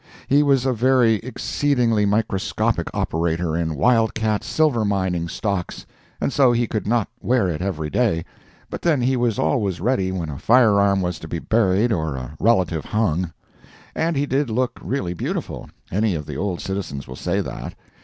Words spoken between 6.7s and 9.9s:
not wear it every day; but then he was always